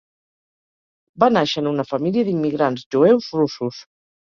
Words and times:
Va 1.25 1.29
nàixer 1.35 1.61
en 1.63 1.69
una 1.73 1.87
família 1.91 2.25
d'immigrants 2.31 2.89
jueus 2.97 3.31
russos. 3.39 3.87